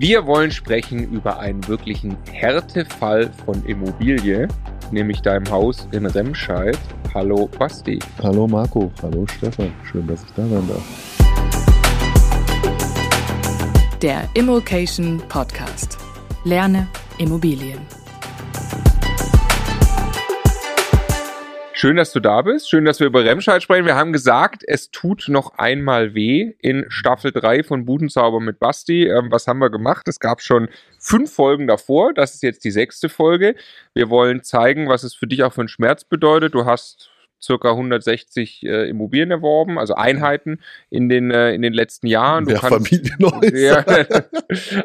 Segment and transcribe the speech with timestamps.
[0.00, 4.46] Wir wollen sprechen über einen wirklichen Härtefall von Immobilie,
[4.92, 6.78] nämlich deinem Haus in Remscheid.
[7.12, 7.98] Hallo Basti.
[8.22, 10.84] Hallo Marco, hallo Stefan, schön, dass ich da sein darf.
[14.00, 15.98] Der Immokation Podcast.
[16.44, 16.86] Lerne
[17.18, 17.80] Immobilien.
[21.80, 22.68] Schön, dass du da bist.
[22.68, 23.86] Schön, dass wir über Remscheid sprechen.
[23.86, 29.06] Wir haben gesagt, es tut noch einmal weh in Staffel 3 von Budenzauber mit Basti.
[29.06, 30.08] Ähm, was haben wir gemacht?
[30.08, 32.14] Es gab schon fünf Folgen davor.
[32.14, 33.54] Das ist jetzt die sechste Folge.
[33.94, 36.52] Wir wollen zeigen, was es für dich auch für einen Schmerz bedeutet.
[36.52, 40.60] Du hast circa 160 äh, Immobilien erworben, also Einheiten
[40.90, 42.44] in den, äh, in den letzten Jahren.
[42.44, 42.90] Du Wer kannst,
[43.54, 43.84] ja,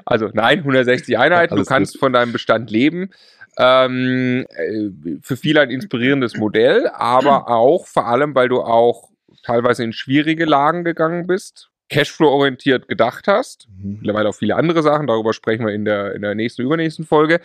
[0.05, 1.55] also nein, 160 Einheiten.
[1.55, 2.01] Ja, du kannst gut.
[2.01, 3.09] von deinem Bestand leben.
[3.57, 9.09] Ähm, äh, für viele ein inspirierendes Modell, aber auch vor allem, weil du auch
[9.43, 13.98] teilweise in schwierige Lagen gegangen bist, Cashflow-orientiert gedacht hast, mhm.
[13.99, 17.41] mittlerweile auch viele andere Sachen, darüber sprechen wir in der, in der nächsten, übernächsten Folge.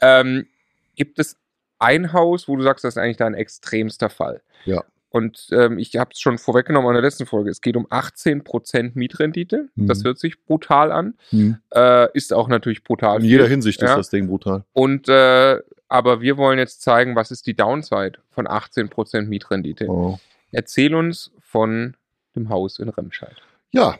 [0.00, 0.46] Ähm,
[0.94, 1.36] gibt es
[1.78, 4.42] ein Haus, wo du sagst, das ist eigentlich dein extremster Fall?
[4.64, 4.84] Ja.
[5.10, 7.50] Und ähm, ich habe es schon vorweggenommen in der letzten Folge.
[7.50, 9.68] Es geht um 18% Mietrendite.
[9.74, 9.86] Mhm.
[9.86, 11.14] Das hört sich brutal an.
[11.30, 11.58] Mhm.
[11.74, 13.20] Äh, ist auch natürlich brutal.
[13.20, 13.88] In jeder Hinsicht ja.
[13.88, 14.64] ist das Ding brutal.
[14.74, 19.86] Und äh, aber wir wollen jetzt zeigen, was ist die Downside von 18% Mietrendite.
[19.88, 20.18] Oh.
[20.52, 21.96] Erzähl uns von
[22.36, 23.36] dem Haus in Remscheid.
[23.70, 23.98] Ja,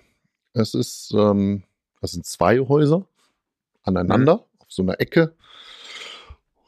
[0.53, 1.63] es ist, ähm,
[2.01, 3.07] das sind zwei Häuser
[3.83, 4.61] aneinander mhm.
[4.61, 5.33] auf so einer Ecke.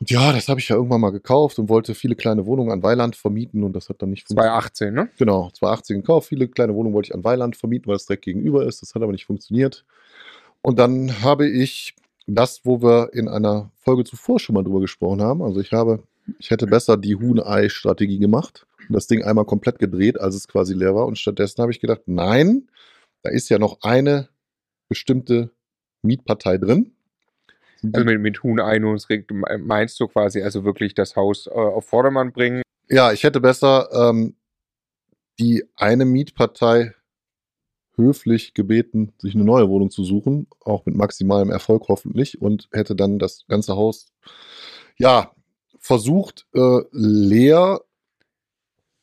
[0.00, 2.82] Und ja, das habe ich ja irgendwann mal gekauft und wollte viele kleine Wohnungen an
[2.82, 4.54] Weiland vermieten und das hat dann nicht funktioniert.
[4.54, 5.10] 2018, ne?
[5.18, 6.28] Genau, 2018 gekauft.
[6.28, 8.80] Viele kleine Wohnungen wollte ich an Weiland vermieten, weil es direkt gegenüber ist.
[8.80, 9.84] Das hat aber nicht funktioniert.
[10.62, 11.94] Und dann habe ich
[12.26, 15.42] das, wo wir in einer Folge zuvor schon mal drüber gesprochen haben.
[15.42, 16.02] Also ich habe,
[16.38, 20.72] ich hätte besser die Huhn-Ei-Strategie gemacht und das Ding einmal komplett gedreht, als es quasi
[20.72, 21.06] leer war.
[21.06, 22.68] Und stattdessen habe ich gedacht, nein,
[23.22, 24.30] da ist ja noch eine
[24.88, 25.50] bestimmte
[26.00, 26.92] Mietpartei drin
[27.82, 32.62] also mit, mit Huhn-Einungsrecht meinst du quasi also wirklich das Haus äh, auf Vordermann bringen?
[32.88, 34.34] Ja, ich hätte besser ähm,
[35.38, 36.94] die eine Mietpartei
[37.96, 42.96] höflich gebeten, sich eine neue Wohnung zu suchen, auch mit maximalem Erfolg hoffentlich, und hätte
[42.96, 44.12] dann das ganze Haus,
[44.96, 45.32] ja,
[45.78, 47.80] versucht, äh, leer,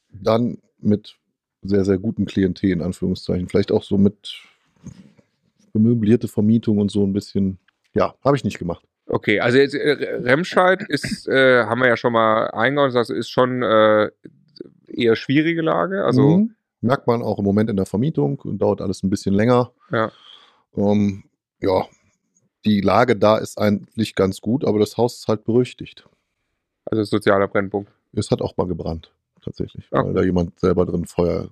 [0.10, 1.18] dann mit
[1.62, 3.50] sehr, sehr guten Klientel, in Anführungszeichen.
[3.50, 4.42] Vielleicht auch so mit
[5.74, 7.60] möblierte Vermietung und so ein bisschen
[7.98, 8.86] ja, habe ich nicht gemacht.
[9.08, 9.92] Okay, also jetzt, äh,
[10.22, 14.10] Remscheid ist, äh, haben wir ja schon mal eingehauen, das ist schon äh,
[14.88, 16.04] eher schwierige Lage.
[16.04, 16.56] Also mhm.
[16.82, 19.72] merkt man auch im Moment in der Vermietung und dauert alles ein bisschen länger.
[19.92, 20.12] Ja.
[20.76, 21.24] Ähm,
[21.62, 21.86] ja,
[22.66, 26.08] die Lage da ist eigentlich ganz gut, aber das Haus ist halt berüchtigt.
[26.86, 27.92] Also sozialer Brennpunkt.
[28.14, 30.06] Es hat auch mal gebrannt, tatsächlich, okay.
[30.06, 31.50] weil da jemand selber drin Feuer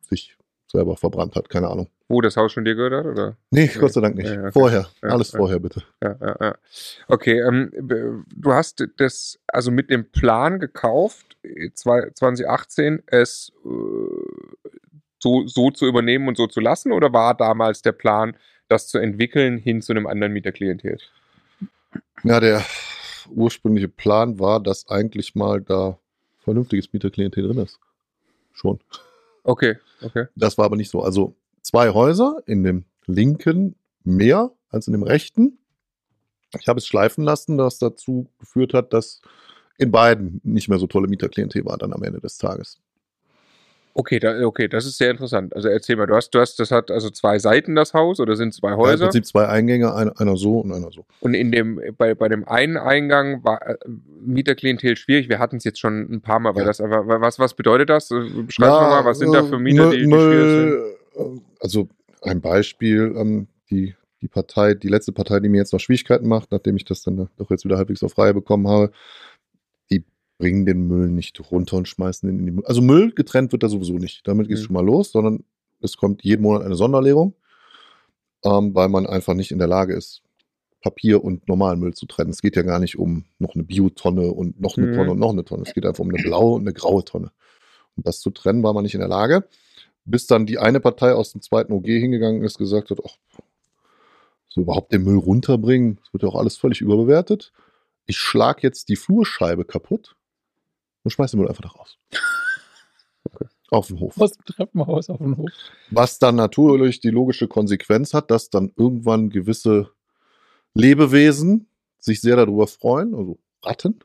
[0.00, 1.88] sich selber verbrannt hat, keine Ahnung.
[2.10, 3.36] Wo das Haus schon dir gehört hat, oder?
[3.50, 4.30] Nee, Gott sei Dank nicht.
[4.30, 4.52] Ja, okay.
[4.52, 4.88] Vorher.
[5.02, 5.38] Ja, Alles ja.
[5.38, 5.82] vorher, bitte.
[6.02, 6.54] Ja, ja, ja.
[7.06, 11.36] Okay, ähm, du hast das also mit dem Plan gekauft,
[11.74, 13.68] 2018 es äh,
[15.18, 18.36] so, so zu übernehmen und so zu lassen, oder war damals der Plan,
[18.68, 20.98] das zu entwickeln hin zu einem anderen Mieterklientel?
[22.22, 22.64] Ja, der
[23.30, 25.98] ursprüngliche Plan war, dass eigentlich mal da
[26.38, 27.78] vernünftiges Mieterklientel drin ist.
[28.52, 28.80] Schon.
[29.44, 30.26] Okay, okay.
[30.34, 31.02] Das war aber nicht so.
[31.02, 31.34] Also
[31.68, 35.58] zwei Häuser in dem linken mehr als in dem rechten.
[36.58, 39.20] Ich habe es schleifen lassen, das dazu geführt hat, dass
[39.76, 42.78] in beiden nicht mehr so tolle Mieterklientel war dann am Ende des Tages.
[43.92, 45.54] Okay, da, okay, das ist sehr interessant.
[45.54, 48.36] Also erzähl mal, du hast, du hast, das hat also zwei Seiten das Haus oder
[48.36, 48.90] sind zwei Häuser?
[48.90, 51.04] Ja, Im Prinzip zwei Eingänge, ein, einer so und einer so.
[51.20, 53.76] Und in dem, bei, bei dem einen Eingang war äh,
[54.24, 55.28] Mieterklientel schwierig.
[55.28, 56.68] Wir hatten es jetzt schon ein paar Mal, weil ja.
[56.68, 58.08] das einfach, was, was bedeutet das?
[58.08, 60.97] Beschreib ja, mal, was sind da für Mieter, die, die schwierig sind?
[61.60, 61.88] Also
[62.22, 66.50] ein Beispiel, ähm, die, die Partei, die letzte Partei, die mir jetzt noch Schwierigkeiten macht,
[66.50, 68.92] nachdem ich das dann doch jetzt wieder halbwegs auf Reihe bekommen habe,
[70.38, 72.64] bringen den Müll nicht runter und schmeißen ihn in die Müll.
[72.64, 74.26] Also Müll getrennt wird da sowieso nicht.
[74.26, 74.66] Damit geht es mhm.
[74.66, 75.44] schon mal los, sondern
[75.80, 77.34] es kommt jeden Monat eine Sonderlegung,
[78.44, 80.22] ähm, weil man einfach nicht in der Lage ist,
[80.80, 82.30] Papier und normalen Müll zu trennen.
[82.30, 84.94] Es geht ja gar nicht um noch eine Biotonne und noch eine mhm.
[84.94, 85.64] Tonne und noch eine Tonne.
[85.66, 87.32] Es geht einfach um eine blaue und eine graue Tonne.
[87.96, 89.48] Und das zu trennen war man nicht in der Lage,
[90.10, 93.16] bis dann die eine Partei aus dem zweiten OG hingegangen ist, gesagt hat, ach,
[94.48, 97.52] so überhaupt den Müll runterbringen, das wird ja auch alles völlig überbewertet.
[98.06, 100.16] Ich schlage jetzt die Flurscheibe kaputt
[101.04, 101.98] und schmeißt den Müll einfach da raus.
[103.24, 103.46] Okay.
[103.70, 104.18] Auf den Hof.
[104.18, 105.50] Aus dem Treppenhaus auf den Hof.
[105.90, 109.90] Was dann natürlich die logische Konsequenz hat, dass dann irgendwann gewisse
[110.72, 111.68] Lebewesen
[111.98, 114.00] sich sehr darüber freuen, also Ratten,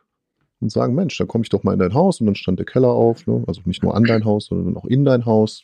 [0.60, 2.66] und sagen, Mensch, dann komme ich doch mal in dein Haus und dann stand der
[2.66, 3.44] Keller auf, ne?
[3.48, 5.64] also nicht nur an dein Haus, sondern auch in dein Haus.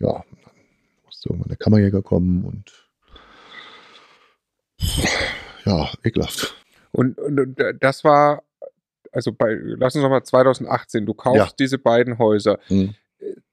[0.00, 0.54] Ja, dann
[1.04, 2.70] musste irgendwann der Kammerjäger kommen und
[5.64, 6.54] ja, ekelhaft.
[6.92, 8.42] Und, und das war,
[9.12, 11.48] also bei, lass uns nochmal 2018, du kaufst Ja.
[11.58, 12.58] diese beiden Häuser.
[12.66, 12.94] Hm.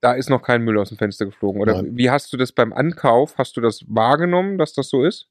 [0.02, 1.62] Da ist noch kein Müll aus dem Fenster geflogen.
[1.62, 1.96] Oder Nein.
[1.96, 3.38] wie hast du das beim Ankauf?
[3.38, 5.28] Hast du das wahrgenommen, dass das so ist?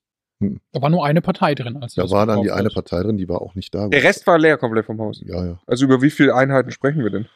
[0.72, 1.76] Da war nur eine Partei drin.
[1.82, 2.70] Als Da war dann die eine.
[2.70, 3.88] Partei drin, die war auch nicht da.
[3.88, 5.20] Der Rest war leer komplett vom Haus.
[5.22, 5.60] Ja, ja.
[5.66, 7.26] Also über wie viele Einheiten sprechen wir denn?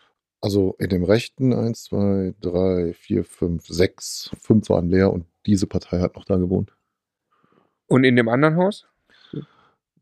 [0.45, 4.31] Also in dem rechten 1, 2, 3, 4, 5, 6.
[4.39, 6.71] Fünf waren leer und diese Partei hat noch da gewohnt.
[7.87, 8.87] Und in dem anderen Haus?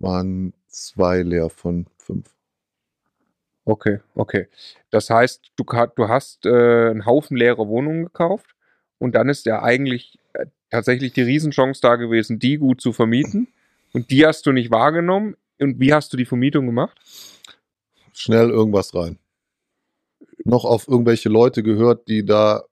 [0.01, 2.35] Waren zwei leer von fünf.
[3.65, 4.49] Okay, okay.
[4.91, 8.57] Das heißt, du, du hast äh, einen Haufen leere Wohnungen gekauft
[8.99, 13.47] und dann ist ja eigentlich äh, tatsächlich die Riesenchance da gewesen, die gut zu vermieten.
[13.93, 15.37] Und die hast du nicht wahrgenommen.
[15.61, 16.99] Und wie hast du die Vermietung gemacht?
[18.13, 19.21] Schnell irgendwas rein.
[20.45, 22.63] Noch auf irgendwelche Leute gehört, die da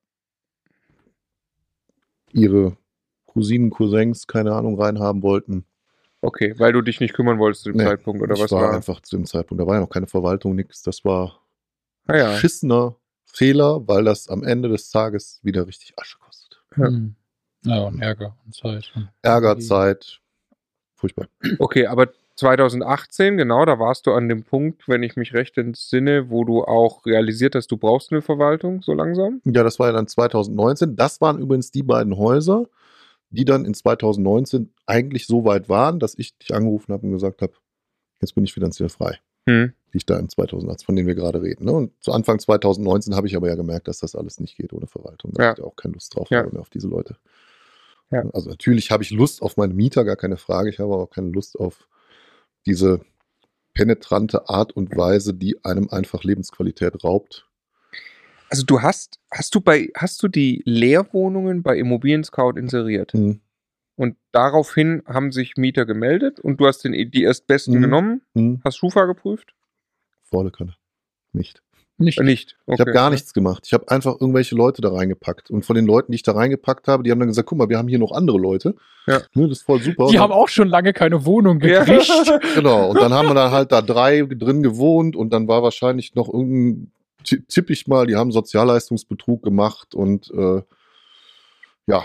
[2.32, 2.76] ihre
[3.26, 5.64] Cousinen, Cousins, keine Ahnung, reinhaben wollten.
[6.22, 8.62] Okay, weil du dich nicht kümmern wolltest zu dem Nee, Zeitpunkt oder ich was war,
[8.62, 8.72] war?
[8.74, 10.82] einfach zu dem Zeitpunkt, da war ja noch keine Verwaltung, nichts.
[10.82, 11.40] Das war
[12.06, 12.34] Ah, ja.
[12.34, 16.62] schissener Fehler, weil das am Ende des Tages wieder richtig Asche kostet.
[16.76, 16.86] Ja.
[16.88, 17.14] Hm.
[17.64, 18.90] Ja, und Ärger und Zeit.
[19.22, 19.66] Ärger, Energie.
[19.66, 20.20] Zeit,
[20.94, 21.28] furchtbar.
[21.58, 22.08] Okay, aber
[22.40, 26.64] 2018, genau, da warst du an dem Punkt, wenn ich mich recht entsinne, wo du
[26.64, 29.40] auch realisiert hast, du brauchst eine Verwaltung so langsam.
[29.44, 30.96] Ja, das war ja dann 2019.
[30.96, 32.66] Das waren übrigens die beiden Häuser,
[33.30, 37.42] die dann in 2019 eigentlich so weit waren, dass ich dich angerufen habe und gesagt
[37.42, 37.52] habe,
[38.20, 39.18] jetzt bin ich finanziell frei.
[39.48, 39.72] Hm.
[39.92, 41.64] Die ich da in 2018, von denen wir gerade reden.
[41.64, 41.72] Ne?
[41.72, 44.86] Und zu Anfang 2019 habe ich aber ja gemerkt, dass das alles nicht geht ohne
[44.86, 45.32] Verwaltung.
[45.34, 45.48] Da Ja.
[45.50, 46.42] habe ich auch keine Lust drauf Ja.
[46.44, 47.16] mehr auf diese Leute.
[48.10, 48.24] Ja.
[48.32, 50.68] Also natürlich habe ich Lust auf meine Mieter, gar keine Frage.
[50.70, 51.86] Ich habe aber auch keine Lust auf
[52.70, 53.00] diese
[53.74, 57.46] penetrante Art und Weise, die einem einfach Lebensqualität raubt.
[58.48, 63.12] Also du hast, hast du bei, hast du die Leerwohnungen bei Immobilien Scout inseriert?
[63.12, 63.40] Hm.
[63.96, 67.82] Und daraufhin haben sich Mieter gemeldet und du hast den, die erstbesten Mhm.
[67.82, 68.60] genommen, Hm.
[68.64, 69.54] hast Schufa geprüft?
[70.22, 70.74] Volle Kanne.
[71.32, 71.62] Nicht.
[72.00, 72.18] Nicht.
[72.20, 72.56] Nicht.
[72.66, 72.74] Okay.
[72.74, 73.64] Ich habe gar nichts gemacht.
[73.66, 75.50] Ich habe einfach irgendwelche Leute da reingepackt.
[75.50, 77.68] Und von den Leuten, die ich da reingepackt habe, die haben dann gesagt, guck mal,
[77.68, 78.74] wir haben hier noch andere Leute.
[79.06, 79.20] Ja.
[79.34, 80.06] Ne, das ist voll super.
[80.08, 81.84] Die Und haben auch schon lange keine Wohnung Ja.
[81.84, 82.10] gekriegt.
[82.54, 82.90] Genau.
[82.90, 86.28] Und dann haben wir dann halt da drei drin gewohnt und dann war wahrscheinlich noch
[86.32, 86.90] irgendein,
[87.22, 90.62] ti- tipp ich mal, die haben Sozialleistungsbetrug gemacht und äh,
[91.86, 92.04] ja,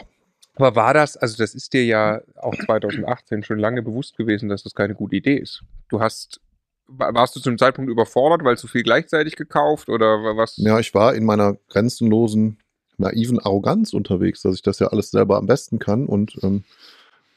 [0.56, 4.64] Aber war das, also das ist dir ja auch 2018 schon lange bewusst gewesen, dass
[4.64, 5.62] das keine gute Idee ist.
[5.90, 6.40] Du hast,
[6.88, 10.58] warst du zu dem Zeitpunkt überfordert, weil zu viel gleichzeitig gekauft oder wa- was?
[10.58, 12.60] ja, ich war in meiner grenzenlosen,
[12.98, 16.64] naiven Arroganz unterwegs, dass ich das ja alles selber am besten kann und ähm,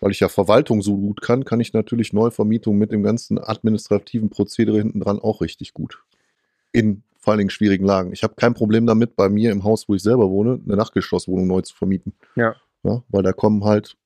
[0.00, 4.30] weil ich ja Verwaltung so gut kann, kann ich natürlich Neuvermietung mit dem ganzen administrativen
[4.30, 5.98] Prozedere hinten dran auch richtig gut.
[6.70, 8.12] In vor allen Dingen schwierigen Lagen.
[8.12, 11.48] Ich habe kein Problem damit, bei mir im Haus, wo ich selber wohne, eine Nachgeschosswohnung
[11.48, 12.12] neu zu vermieten.
[12.36, 12.54] Ja.
[12.84, 13.02] ja.
[13.08, 13.96] Weil da kommen halt,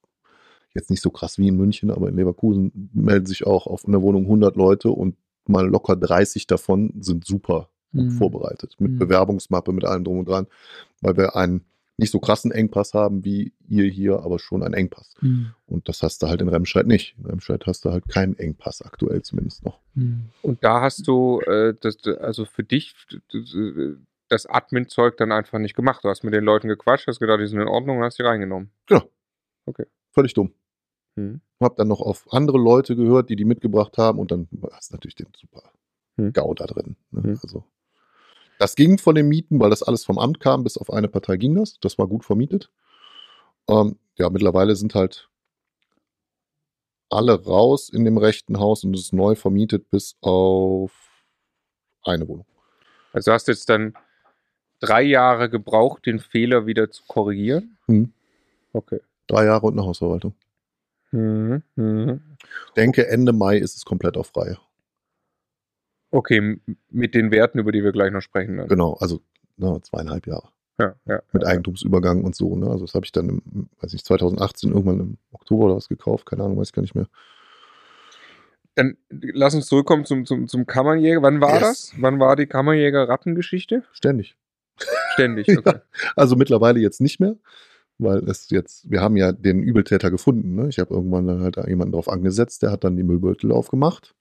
[0.74, 4.00] jetzt nicht so krass wie in München, aber in Leverkusen melden sich auch auf einer
[4.00, 5.14] Wohnung 100 Leute und
[5.48, 8.10] mal locker 30 davon sind super Hm.
[8.12, 8.76] vorbereitet.
[8.78, 8.98] Mit Mhm.
[8.98, 10.46] Bewerbungsmappe, mit allem drum und dran.
[11.02, 11.64] Weil wir einen
[11.98, 15.14] nicht so krassen Engpass haben wie ihr hier, aber schon einen Engpass.
[15.18, 15.50] Hm.
[15.66, 17.14] Und das hast du halt in Remscheid nicht.
[17.18, 19.78] In Remscheid hast du halt keinen Engpass aktuell zumindest noch.
[19.94, 20.30] Hm.
[20.40, 22.94] Und da hast du, äh, das, also für dich,
[24.28, 26.02] das Admin-Zeug dann einfach nicht gemacht.
[26.02, 28.22] Du hast mit den Leuten gequatscht, hast gedacht, die sind in Ordnung und hast die
[28.22, 28.70] reingenommen.
[30.12, 30.52] Völlig dumm.
[31.16, 31.40] Hm.
[31.60, 34.94] Hab dann noch auf andere Leute gehört, die die mitgebracht haben und dann hast du
[34.94, 35.62] natürlich den super
[36.16, 36.32] Hm.
[36.32, 36.96] GAU da drin.
[37.10, 37.22] Ne?
[37.22, 37.40] Hm.
[37.42, 37.64] Also
[38.58, 41.36] das ging von den Mieten, weil das alles vom Amt kam, bis auf eine Partei
[41.36, 41.80] ging das.
[41.80, 42.70] Das war gut vermietet.
[43.68, 45.28] Ähm, ja, mittlerweile sind halt
[47.08, 50.92] alle raus in dem rechten Haus und es ist neu vermietet bis auf
[52.04, 52.46] eine Wohnung.
[53.12, 53.94] Also hast jetzt dann
[54.80, 57.76] drei Jahre gebraucht, den Fehler wieder zu korrigieren.
[57.86, 58.12] Hm.
[58.72, 59.00] Okay.
[59.26, 60.34] Drei Jahre und eine Hausverwaltung.
[61.12, 62.20] Mhm.
[62.66, 64.58] Ich denke, Ende Mai ist es komplett auf Reihe.
[66.10, 66.58] Okay,
[66.90, 68.56] mit den Werten, über die wir gleich noch sprechen.
[68.58, 68.68] Dann.
[68.68, 69.20] Genau, also
[69.56, 70.48] na, zweieinhalb Jahre.
[70.78, 71.48] Ja, ja, mit ja.
[71.48, 72.56] Eigentumsübergang und so.
[72.56, 72.66] Ne?
[72.68, 76.26] Also das habe ich dann, im, weiß nicht, 2018 irgendwann im Oktober oder was gekauft,
[76.26, 77.06] keine Ahnung, weiß ich gar nicht mehr.
[78.74, 81.22] Dann lass uns zurückkommen zum, zum, zum Kammerjäger.
[81.22, 81.60] Wann war Yes.
[81.60, 81.92] das?
[81.98, 83.84] Wann war die Kammerjäger-Rattengeschichte?
[83.92, 84.34] Ständig.
[85.12, 85.80] Ständig, okay.
[86.16, 87.36] Also mittlerweile jetzt nicht mehr,
[88.02, 90.54] weil es jetzt, wir haben ja den Übeltäter gefunden.
[90.54, 90.68] Ne?
[90.68, 94.14] Ich habe irgendwann dann halt jemanden drauf angesetzt, der hat dann die Müllbeutel aufgemacht.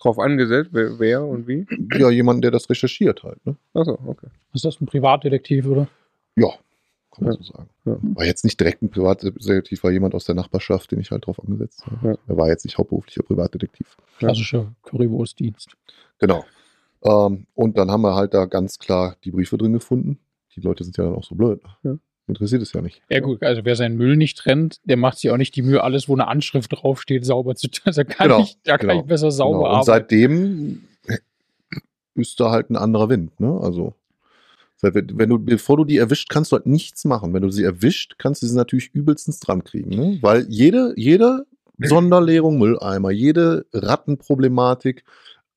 [0.00, 1.66] Drauf angesetzt, wer, wer und wie?
[1.96, 3.44] Ja, jemanden, der das recherchiert halt.
[3.46, 3.56] Ne?
[3.72, 4.26] Achso, okay.
[4.52, 5.88] Ist das ein Privatdetektiv, oder?
[6.36, 6.48] Ja,
[7.10, 7.38] kann man Ja.
[7.42, 7.68] so sagen.
[7.86, 7.96] Ja.
[8.02, 11.40] War jetzt nicht direkt ein Privatdetektiv, war jemand aus der Nachbarschaft, den ich halt drauf
[11.42, 12.08] angesetzt habe.
[12.08, 12.14] Ja.
[12.26, 13.96] Er war jetzt nicht hauptberuflicher Privatdetektiv.
[14.18, 15.74] Klassischer Currywurstdienst.
[16.18, 16.44] Genau.
[17.02, 20.18] Ähm, und dann haben wir halt da ganz klar die Briefe drin gefunden.
[20.56, 21.62] Die Leute sind ja dann auch so blöd.
[21.82, 21.98] ne?
[22.26, 23.02] Interessiert es ja nicht.
[23.10, 25.82] Ja gut, also wer seinen Müll nicht trennt, der macht sich auch nicht die Mühe,
[25.82, 27.94] alles, wo eine Anschrift draufsteht, sauber zu trennen.
[27.96, 29.68] Da kann, Genau, ich, da kann genau, ich besser sauber Genau.
[29.68, 29.86] Und arbeiten.
[29.86, 30.84] seitdem
[32.14, 33.58] ist da halt ein anderer Wind, ne?
[33.60, 33.94] Also,
[34.82, 37.32] wenn du, bevor du die erwischt, kannst du halt nichts machen.
[37.32, 40.18] Wenn du sie erwischt, kannst du sie natürlich übelstens dran kriegen, ne?
[40.20, 41.46] Weil jede, jede
[41.78, 45.04] Sonderleerung Mülleimer, jede Rattenproblematik,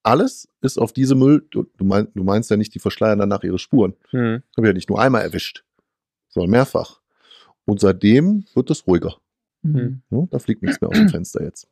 [0.04, 3.44] alles ist auf diese Müll, du, du, mein, du meinst ja nicht, die verschleiern danach
[3.44, 3.94] ihre Spuren.
[4.12, 4.42] Hm.
[4.56, 5.64] Habe ich ja nicht nur einmal erwischt,
[6.38, 7.00] sondern mehrfach.
[7.66, 9.18] Und seitdem wird es ruhiger.
[9.64, 10.02] Mhm.
[10.10, 10.28] Ne?
[10.32, 11.68] Da fliegt nichts mehr aus dem Fenster jetzt.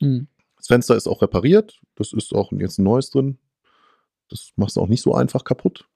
[0.00, 0.28] Mhm.
[0.56, 1.80] Das Fenster ist auch repariert.
[1.96, 3.38] Das ist auch jetzt ein neues drin.
[4.28, 5.88] Das machst du auch nicht so einfach kaputt.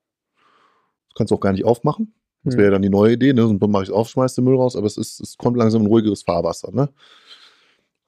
[1.08, 2.14] Das kannst du auch gar nicht aufmachen.
[2.42, 2.58] Das Hm.
[2.58, 3.32] wäre ja dann die neue Idee.
[3.32, 3.46] Ne?
[3.46, 5.87] So mache ich auf, schmeiß den Müll raus, aber es, ist, es kommt langsam ein
[5.87, 6.73] ruhigeres Fahrwasser.
[6.73, 6.88] Ne?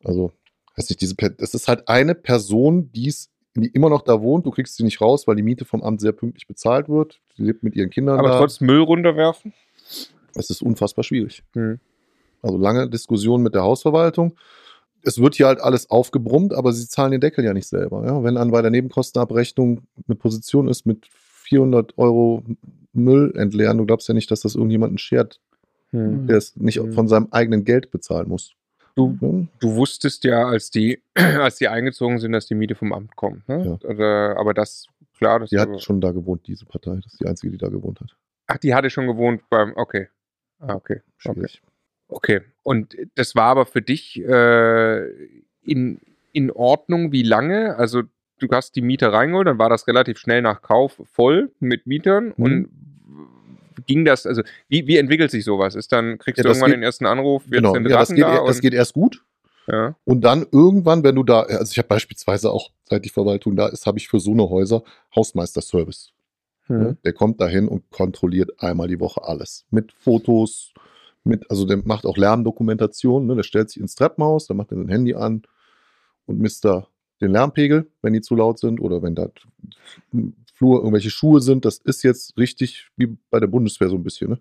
[0.05, 0.33] Also,
[0.77, 3.15] weiß nicht, diese, das ist halt eine Person, die
[3.57, 4.47] ist die immer noch da wohnt.
[4.47, 7.21] Du kriegst sie nicht raus, weil die Miete vom Amt sehr pünktlich bezahlt wird.
[7.37, 8.39] Sie lebt mit ihren Kindern Aber da.
[8.39, 9.53] trotzdem Müll runterwerfen?
[10.35, 11.43] Es ist unfassbar schwierig.
[11.55, 11.79] Hm.
[12.43, 14.37] Also lange Diskussionen mit der Hausverwaltung.
[15.03, 18.05] Es wird hier halt alles aufgebrummt, aber sie zahlen den Deckel ja nicht selber.
[18.05, 18.23] Ja?
[18.23, 22.43] Wenn dann bei der Nebenkostenabrechnung eine Position ist mit 400 Euro
[22.93, 25.41] Müll entleeren, du glaubst ja nicht, dass das irgendjemanden schert,
[25.93, 26.27] Hm.
[26.27, 26.93] der es nicht Mhm.
[26.93, 28.55] von seinem eigenen Geld bezahlen muss.
[28.97, 29.47] Du, Ja?
[29.61, 33.49] du wusstest ja, als die, als die eingezogen sind, dass die Miete vom Amt kommt.
[33.49, 33.79] Ne?
[33.85, 34.87] Oder, aber das,
[35.17, 36.97] klar, das Die hat schon da gewohnt, diese Partei.
[36.97, 38.17] Das ist die einzige, die da gewohnt hat.
[38.49, 40.09] Ach, die hatte schon gewohnt beim, okay.
[40.59, 41.01] Ah, okay.
[41.25, 41.35] Okay.
[41.35, 41.63] Schwierig.
[42.09, 42.41] Okay.
[42.63, 45.07] Und das war aber für dich äh,
[45.63, 46.01] in,
[46.33, 47.77] in Ordnung, wie lange?
[47.77, 48.03] Also
[48.39, 52.33] du hast die Mieter reingeholt, dann war das relativ schnell nach Kauf voll mit Mietern
[52.37, 52.45] Mhm.
[52.45, 52.69] und
[53.87, 55.75] ging das, also wie, wie entwickelt sich sowas?
[55.75, 58.09] Ist dann, kriegst Ja, du das irgendwann geht- den ersten Anruf, jetzt Genau, ja, das,
[58.09, 59.25] geht, da das und- geht erst gut.
[59.69, 59.95] ja.
[60.05, 63.67] Und dann irgendwann, wenn du da, also ich habe beispielsweise auch, seit die Verwaltung da
[63.69, 64.83] ist, habe ich für so eine Häuser
[65.15, 66.13] Hausmeisterservice.
[66.67, 66.79] Hm.
[66.79, 66.97] Ne?
[67.05, 69.65] Der kommt dahin und kontrolliert einmal die Woche alles.
[69.71, 70.73] Mit Fotos,
[71.25, 73.37] mit, also der macht auch Lärmdokumentation, ne?
[73.37, 75.43] der stellt sich ins Treppenhaus, dann macht er sein Handy an
[76.27, 76.87] und misst da
[77.21, 79.29] den Lärmpegel, wenn die zu laut sind oder wenn da
[80.57, 81.65] Flur irgendwelche Schuhe sind.
[81.65, 84.31] Das ist jetzt richtig wie bei der Bundeswehr so ein bisschen.
[84.31, 84.39] Ne?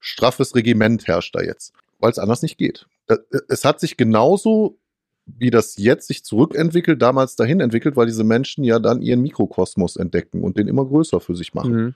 [0.00, 2.86] Straffes Regiment herrscht da jetzt, weil es anders nicht geht.
[3.06, 4.76] Da- Es hat sich genauso
[5.24, 9.94] wie das jetzt sich zurückentwickelt, damals dahin entwickelt, weil diese Menschen ja dann ihren Mikrokosmos
[9.96, 11.72] entdecken und den immer größer für sich machen.
[11.72, 11.94] Mhm.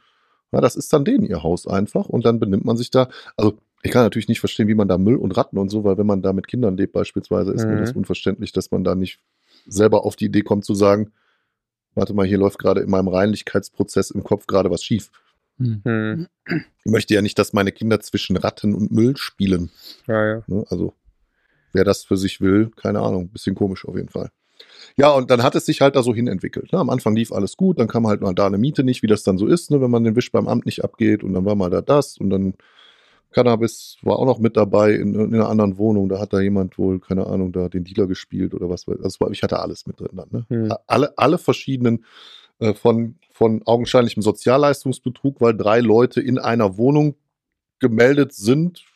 [0.53, 3.09] Ja, das ist dann denen ihr Haus einfach und dann benimmt man sich da.
[3.37, 5.99] Also ich kann natürlich nicht verstehen, wie man da Müll und Ratten und so, weil
[5.99, 7.81] wenn man da mit Kindern lebt beispielsweise, ist mir Mhm.
[7.81, 9.19] das unverständlich, dass man da nicht
[9.67, 11.11] selber auf die Idee kommt zu sagen,
[11.97, 15.11] warte mal, hier läuft gerade in meinem Reinlichkeitsprozess im Kopf gerade was schief.
[15.59, 15.81] Hm.
[15.85, 16.27] Hm.
[16.85, 19.71] Ich möchte ja nicht, dass meine Kinder zwischen Ratten und Müll spielen.
[20.07, 20.43] Ja, ja.
[20.47, 20.65] Ne?
[20.69, 20.93] Also
[21.73, 24.31] wer das für sich will, keine Ahnung, bisschen komisch auf jeden Fall.
[24.97, 26.73] Ja, und dann hat es sich halt da so hinentwickelt.
[26.73, 26.79] Ne?
[26.79, 29.23] Am Anfang lief alles gut, dann kam halt mal da eine Miete nicht, wie das
[29.23, 29.81] dann so ist, ne?
[29.81, 32.31] wenn man den Wisch beim Amt nicht abgeht und dann war mal da das und
[32.31, 32.55] dann
[33.37, 36.09] Cannabis war auch noch mit dabei in, in einer anderen Wohnung.
[36.09, 38.89] Da hat da jemand wohl, keine Ahnung, da den Dealer gespielt oder was.
[38.89, 40.29] war, ich hatte alles mit drin dann.
[40.31, 40.47] Ne?
[40.49, 40.73] Hm.
[40.87, 42.07] Alle, alle verschiedenen
[42.61, 47.17] äh, von, von augenscheinlichem Sozialleistungsbetrug, weil drei Leute in einer Wohnung
[47.79, 48.87] gemeldet sind,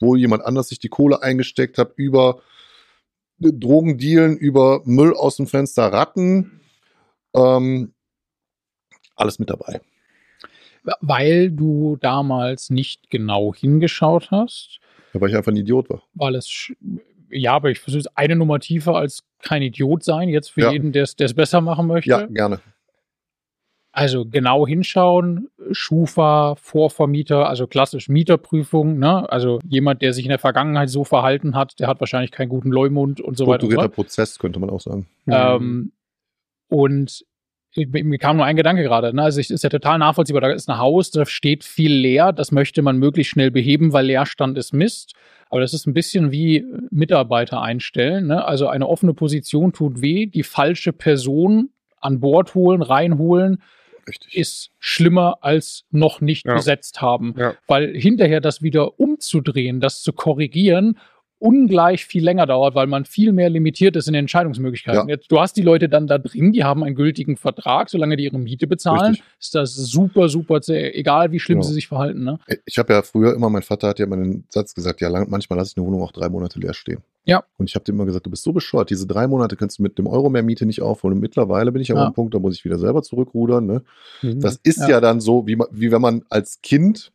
[0.00, 2.40] wo jemand anders sich die Kohle eingesteckt hat, über
[3.38, 6.62] Drogendealen, über Müll aus dem Fenster, Ratten.
[7.34, 7.92] Ähm,
[9.14, 9.82] alles mit dabei.
[11.00, 14.80] Weil du damals nicht genau hingeschaut hast,
[15.12, 16.02] Ja, weil ich einfach ein Idiot war.
[16.14, 16.72] weil es,
[17.30, 20.72] ja, aber ich versuche es eine Nummer tiefer als kein Idiot sein, jetzt für Ja.
[20.72, 22.10] jeden, der es besser machen möchte.
[22.10, 22.60] Ja, gerne.
[23.92, 29.28] Also genau hinschauen, Schufa, Vorvermieter, also klassisch Mieterprüfung, ne?
[29.32, 32.70] Also jemand, der sich in der Vergangenheit so verhalten hat, der hat wahrscheinlich keinen guten
[32.70, 33.66] Leumund und so weiter.
[33.66, 33.88] Strukturierter.
[33.88, 35.08] Prozess, könnte man auch sagen.
[35.26, 35.90] Ähm,
[36.68, 37.24] und
[37.76, 39.14] mir kam nur ein Gedanke gerade.
[39.14, 39.22] Ne?
[39.22, 40.40] Also es ist ja total nachvollziehbar.
[40.40, 42.32] Da ist ein Haus, da steht viel leer.
[42.32, 45.14] Das möchte man möglichst schnell beheben, weil Leerstand ist Mist.
[45.50, 48.28] Aber das ist ein bisschen wie Mitarbeiter einstellen.
[48.28, 48.44] Ne?
[48.44, 50.26] Also eine offene Position tut weh.
[50.26, 53.62] Die falsche Person an Bord holen, reinholen,
[54.08, 54.36] Richtig.
[54.36, 56.54] ist schlimmer als noch nicht Ja.
[56.54, 57.34] besetzt haben.
[57.36, 57.54] Ja.
[57.66, 60.98] Weil hinterher das wieder umzudrehen, das zu korrigieren,
[61.40, 65.08] ungleich viel länger dauert, weil man viel mehr limitiert ist in den Entscheidungsmöglichkeiten.
[65.08, 65.14] Ja.
[65.16, 68.24] Jetzt, du hast die Leute dann da drin, die haben einen gültigen Vertrag, solange die
[68.24, 69.24] ihre Miete bezahlen, Richtig.
[69.40, 71.66] ist das super, super, zäh, egal wie schlimm Genau.
[71.68, 72.22] sie sich verhalten.
[72.24, 72.38] Ne?
[72.66, 75.28] Ich habe ja früher immer, mein Vater hat ja mal einen Satz gesagt, ja, lang,
[75.30, 77.00] manchmal lasse ich eine Wohnung auch drei Monate leer stehen.
[77.24, 77.42] Ja.
[77.58, 79.82] Und ich habe dem immer gesagt, du bist so bescheuert, diese drei Monate kannst du
[79.82, 81.14] mit dem Euro mehr Miete nicht aufholen.
[81.16, 82.04] Und mittlerweile bin ich an Ja.
[82.04, 83.66] einem Punkt, da muss ich wieder selber zurückrudern.
[83.66, 83.82] Ne?
[84.22, 84.40] Mhm.
[84.40, 84.88] Das ist ja.
[84.88, 85.00] Ja.
[85.00, 87.12] dann so, wie, wie wenn man als Kind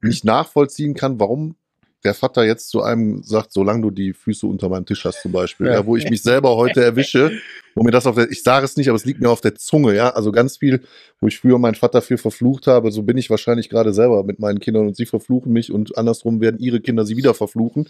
[0.00, 1.56] nicht nachvollziehen kann, warum
[2.04, 5.32] der Vater jetzt zu einem sagt, solange du die Füße unter meinem Tisch hast zum
[5.32, 5.74] Beispiel, ja.
[5.74, 7.32] ja wo ich mich selber heute erwische,
[7.74, 9.54] wo mir das auf der, ich sage es nicht, aber es liegt mir auf der
[9.54, 10.82] Zunge, ja, also ganz viel,
[11.20, 14.38] wo ich früher meinen Vater für verflucht habe, so bin ich wahrscheinlich gerade selber mit
[14.38, 17.88] meinen Kindern und sie verfluchen mich und andersrum werden ihre Kinder sie wieder verfluchen.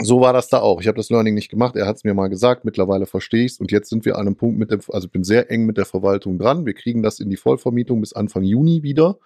[0.00, 0.80] So war das da auch.
[0.80, 3.52] Ich habe das Learning nicht gemacht, er hat es mir mal gesagt, mittlerweile verstehe ich
[3.52, 5.64] es und jetzt sind wir an einem Punkt mit dem, also ich bin sehr eng
[5.64, 9.18] mit der Verwaltung dran, wir kriegen das in die Vollvermietung bis Anfang Juni wieder,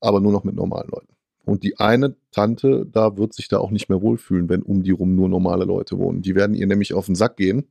[0.00, 1.14] aber nur noch mit normalen Leuten.
[1.44, 4.92] Und die eine Tante, da wird sich da auch nicht mehr wohlfühlen, wenn um die
[4.92, 6.22] rum nur normale Leute wohnen.
[6.22, 7.68] Die werden ihr nämlich auf den Sack gehen,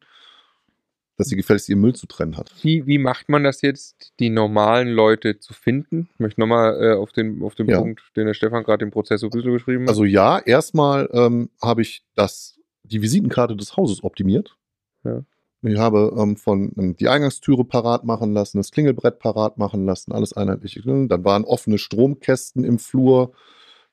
[1.17, 2.51] dass sie gefälligst ihren Müll zu trennen hat.
[2.61, 6.09] Wie, wie macht man das jetzt, die normalen Leute zu finden?
[6.13, 7.79] Ich möchte nochmal äh, auf den, auf den ja.
[7.79, 9.89] Punkt, den der Stefan gerade im Prozess so ein bisschen beschrieben hat.
[9.89, 14.55] Also ja, erstmal ähm, habe ich das, die Visitenkarte des Hauses optimiert.
[15.03, 15.23] Ja.
[15.63, 20.11] Ich habe ähm, von ähm, die Eingangstüre parat machen lassen, das Klingelbrett parat machen lassen,
[20.11, 20.81] alles einheitlich.
[20.83, 23.33] Dann waren offene Stromkästen im Flur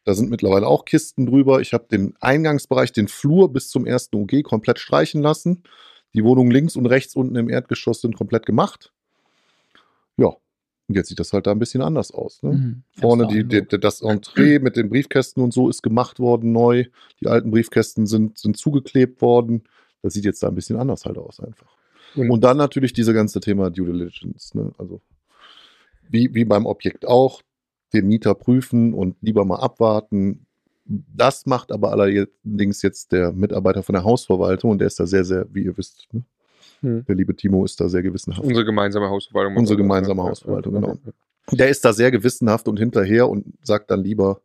[0.04, 1.60] da sind mittlerweile auch Kisten drüber.
[1.60, 5.62] Ich habe den Eingangsbereich, den Flur bis zum ersten UG komplett streichen lassen.
[6.14, 8.92] Die Wohnungen links und rechts unten im Erdgeschoss sind komplett gemacht.
[10.16, 10.28] Ja,
[10.88, 12.42] und jetzt sieht das halt da ein bisschen anders aus.
[12.42, 12.52] Ne?
[12.52, 16.86] Mhm, Vorne die, die, das Entree mit den Briefkästen und so ist gemacht worden neu.
[17.20, 19.62] Die alten Briefkästen sind, sind zugeklebt worden.
[20.02, 21.76] Das sieht jetzt da ein bisschen anders halt aus einfach.
[22.16, 24.54] Und, und dann natürlich diese ganze Thema Due Diligence.
[24.54, 24.72] Ne?
[24.78, 25.00] Also
[26.08, 27.42] wie, wie beim Objekt auch
[27.92, 30.46] den Mieter prüfen und lieber mal abwarten.
[30.84, 35.24] Das macht aber allerdings jetzt der Mitarbeiter von der Hausverwaltung und der ist da sehr,
[35.24, 36.24] sehr, wie ihr wisst, ne?
[36.80, 37.04] hm.
[37.04, 38.44] der liebe Timo ist da sehr gewissenhaft.
[38.44, 39.56] Unsere gemeinsame Hausverwaltung.
[39.56, 40.98] Unsere gemeinsame Hausverwaltung, genau.
[41.52, 44.40] Der ist da sehr gewissenhaft und hinterher und sagt dann lieber,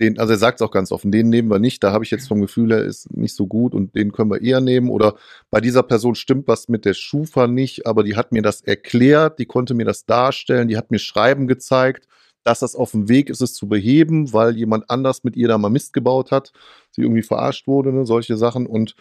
[0.00, 2.10] den, also er sagt es auch ganz offen, den nehmen wir nicht, da habe ich
[2.10, 4.90] jetzt vom Gefühl, er ist nicht so gut und den können wir eher nehmen.
[4.90, 5.14] Oder
[5.50, 9.38] bei dieser Person stimmt was mit der Schufa nicht, aber die hat mir das erklärt,
[9.38, 12.08] die konnte mir das darstellen, die hat mir Schreiben gezeigt
[12.44, 15.58] dass das auf dem Weg ist, es zu beheben, weil jemand anders mit ihr da
[15.58, 16.52] mal Mist gebaut hat,
[16.90, 18.66] sie irgendwie verarscht wurde, ne, solche Sachen.
[18.66, 18.94] Und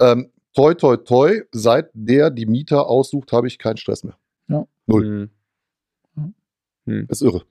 [0.00, 4.18] ähm, toi, toi, toi, seit der die Mieter aussucht, habe ich keinen Stress mehr.
[4.48, 4.66] Ja.
[4.86, 5.30] Null.
[6.16, 6.34] Mhm.
[6.86, 7.06] Mhm.
[7.08, 7.44] Ist irre.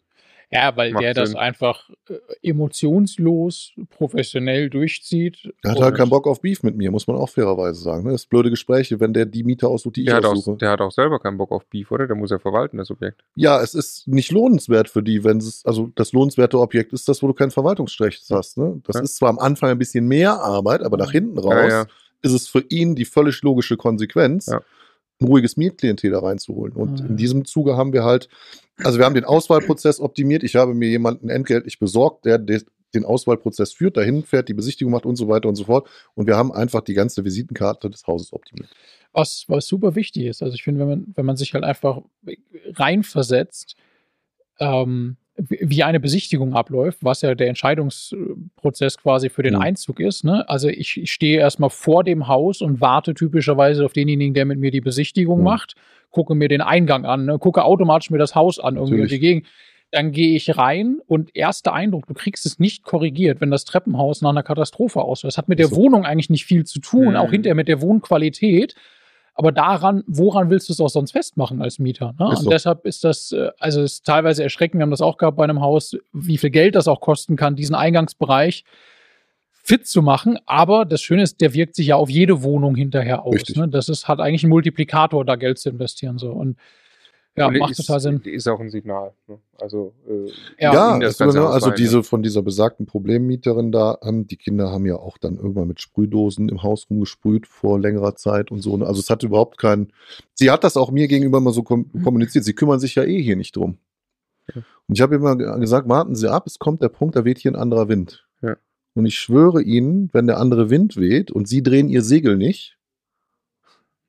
[0.49, 1.23] Ja, weil Macht der Sinn.
[1.23, 5.53] das einfach äh, emotionslos, professionell durchzieht.
[5.63, 8.05] Der hat halt keinen Bock auf Beef mit mir, muss man auch fairerweise sagen.
[8.05, 8.11] Ne?
[8.11, 10.55] Das ist blöde Gespräche, wenn der die Mieter aussucht, die der ich aussuche.
[10.55, 12.07] Auch, der hat auch selber keinen Bock auf Beef, oder?
[12.07, 13.25] Der muss ja verwalten, das Objekt.
[13.35, 17.21] Ja, es ist nicht lohnenswert für die, wenn es, also das lohnenswerte Objekt ist das,
[17.21, 18.57] wo du kein Verwaltungsrecht hast.
[18.57, 18.81] Ne?
[18.85, 19.01] Das ja.
[19.01, 21.85] ist zwar am Anfang ein bisschen mehr Arbeit, aber nach hinten raus ja, ja.
[22.21, 24.45] ist es für ihn die völlig logische Konsequenz.
[24.45, 24.61] Ja
[25.21, 26.73] ruhiges Mietklientel da reinzuholen.
[26.73, 27.09] Und mhm.
[27.09, 28.29] in diesem Zuge haben wir halt,
[28.77, 30.43] also wir haben den Auswahlprozess optimiert.
[30.43, 35.05] Ich habe mir jemanden entgeltlich besorgt, der den Auswahlprozess führt, dahin fährt, die Besichtigung macht
[35.05, 35.89] und so weiter und so fort.
[36.15, 38.69] Und wir haben einfach die ganze Visitenkarte des Hauses optimiert.
[39.13, 40.41] Was, was super wichtig ist.
[40.41, 42.01] Also ich finde, wenn man, wenn man sich halt einfach
[42.75, 43.75] reinversetzt,
[44.59, 49.59] ähm, wie eine Besichtigung abläuft, was ja der Entscheidungsprozess quasi für den ja.
[49.59, 50.23] Einzug ist.
[50.23, 50.47] Ne?
[50.49, 54.59] Also ich, ich stehe erstmal vor dem Haus und warte typischerweise auf denjenigen, der mit
[54.59, 55.43] mir die Besichtigung ja.
[55.43, 55.75] macht,
[56.09, 57.37] gucke mir den Eingang an, ne?
[57.37, 59.11] gucke automatisch mir das Haus an, irgendwie Natürlich.
[59.11, 59.47] die Gegend.
[59.91, 64.21] Dann gehe ich rein und erster Eindruck, du kriegst es nicht korrigiert, wenn das Treppenhaus
[64.21, 65.27] nach einer Katastrophe aussieht.
[65.27, 65.77] Das hat mit der so.
[65.77, 67.15] Wohnung eigentlich nicht viel zu tun, mhm.
[67.15, 68.75] auch hinterher mit der Wohnqualität.
[69.37, 72.15] Aber daran, woran willst du es auch sonst festmachen als Mieter?
[72.17, 72.25] Ne?
[72.25, 72.49] Und so.
[72.49, 75.43] deshalb ist das, äh, also es ist teilweise erschreckend, wir haben das auch gehabt bei
[75.43, 78.65] einem Haus, wie viel Geld das auch kosten kann, diesen Eingangsbereich
[79.51, 80.39] fit zu machen.
[80.47, 83.55] Aber das Schöne ist, der wirkt sich ja auf jede Wohnung hinterher aus.
[83.55, 83.67] Ne?
[83.67, 86.17] Das ist, hat eigentlich einen Multiplikator, da Geld zu investieren.
[86.17, 86.31] So.
[86.31, 86.57] Und
[87.37, 88.21] ja, macht ist, total Sinn.
[88.23, 89.13] Ist auch ein Signal.
[89.27, 89.37] Ne?
[89.59, 94.37] Also, äh, ja, ja ist, ne, also diese von dieser besagten Problemmieterin da, ähm, die
[94.37, 98.61] Kinder haben ja auch dann irgendwann mit Sprühdosen im Haus rumgesprüht vor längerer Zeit und
[98.61, 98.75] so.
[98.75, 98.87] Ne?
[98.87, 99.93] Also es hat überhaupt keinen.
[100.33, 102.01] Sie hat das auch mir gegenüber mal so kom mhm.
[102.01, 102.43] kommuniziert.
[102.43, 103.77] Sie kümmern sich ja eh hier nicht drum.
[104.53, 104.63] Ja.
[104.87, 107.51] Und ich habe immer gesagt, warten Sie ab, es kommt der Punkt, da weht hier
[107.51, 108.25] ein anderer Wind.
[108.41, 108.57] Ja.
[108.95, 112.76] Und ich schwöre Ihnen, wenn der andere Wind weht und Sie drehen Ihr Segel nicht,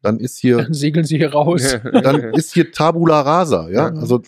[0.02, 0.58] dann ist hier.
[0.58, 1.76] Dann segeln sie hier raus.
[1.82, 3.86] Dann ist hier Tabula Rasa, ja.
[3.88, 4.22] Also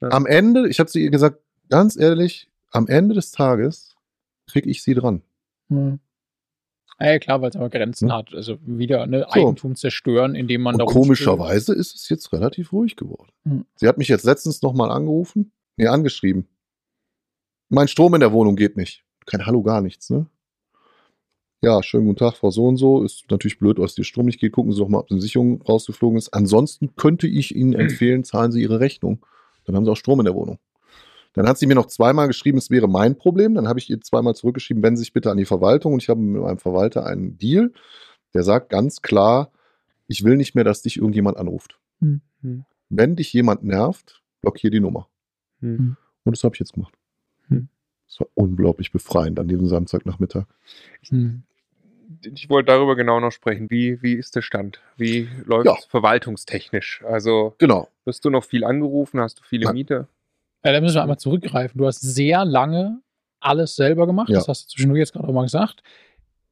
[0.00, 3.94] am Ende, ich habe zu ihr gesagt, ganz ehrlich, am Ende des Tages
[4.46, 5.22] kriege ich sie dran.
[5.68, 5.98] Ja.
[7.00, 8.16] Ja, klar, weil es aber Grenzen ja.
[8.16, 8.34] hat.
[8.34, 9.28] Also wieder eine so.
[9.28, 13.30] Eigentum zerstören, indem man Und da Komischerweise ist es jetzt relativ ruhig geworden.
[13.44, 13.66] Hm.
[13.76, 16.48] Sie hat mich jetzt letztens nochmal angerufen, nee, angeschrieben.
[17.68, 19.04] Mein Strom in der Wohnung geht nicht.
[19.26, 20.26] Kein Hallo, gar nichts, ne?
[21.60, 23.02] Ja, schönen guten Tag, Frau so und so.
[23.02, 24.52] Ist natürlich blöd, dass die Strom nicht geht.
[24.52, 26.32] Gucken Sie doch mal, ob die Sicherung rausgeflogen ist.
[26.32, 29.24] Ansonsten könnte ich Ihnen empfehlen, zahlen Sie Ihre Rechnung.
[29.64, 30.58] Dann haben Sie auch Strom in der Wohnung.
[31.34, 33.54] Dann hat sie mir noch zweimal geschrieben, es wäre mein Problem.
[33.54, 35.92] Dann habe ich ihr zweimal zurückgeschrieben, wenden Sie sich bitte an die Verwaltung.
[35.92, 37.72] Und ich habe mit meinem Verwalter einen Deal,
[38.34, 39.52] der sagt ganz klar,
[40.06, 41.78] ich will nicht mehr, dass dich irgendjemand anruft.
[42.00, 42.64] Mhm.
[42.88, 45.08] Wenn dich jemand nervt, blockier die Nummer.
[45.60, 45.96] Mhm.
[46.24, 46.94] Und das habe ich jetzt gemacht.
[47.48, 47.68] Mhm.
[48.08, 50.46] Es war unglaublich befreiend an diesem Samstagnachmittag.
[51.08, 51.42] Hm.
[52.22, 53.70] Ich wollte darüber genau noch sprechen.
[53.70, 54.80] Wie, wie ist der Stand?
[54.96, 55.88] Wie läuft es ja.
[55.88, 57.02] verwaltungstechnisch?
[57.06, 57.88] Also, genau.
[58.04, 59.20] wirst du noch viel angerufen?
[59.20, 59.74] Hast du viele Nein.
[59.74, 60.08] Miete?
[60.64, 61.78] Ja, da müssen wir einmal zurückgreifen.
[61.78, 63.00] Du hast sehr lange
[63.40, 64.28] alles selber gemacht.
[64.28, 64.36] Ja.
[64.36, 65.82] Das hast du zwischendurch jetzt gerade auch mal gesagt.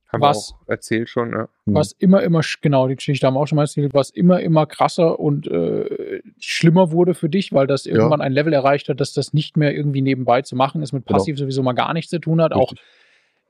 [0.08, 1.48] Haben was, wir auch erzählt schon, ja.
[1.64, 1.74] Mhm.
[1.74, 4.66] Was immer, immer, genau, die Geschichte haben wir auch schon mal erzählt, was immer, immer
[4.66, 8.26] krasser und äh, schlimmer wurde für dich, weil das irgendwann ja.
[8.26, 11.18] ein Level erreicht hat, dass das nicht mehr irgendwie nebenbei zu machen ist, mit genau.
[11.18, 11.46] Passiv genau.
[11.46, 12.54] sowieso mal gar nichts zu tun hat.
[12.54, 12.78] Richtig.
[12.78, 12.82] Auch